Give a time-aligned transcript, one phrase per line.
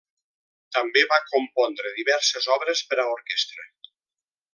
[0.77, 3.69] També va compondre diverses obres per a orquestra.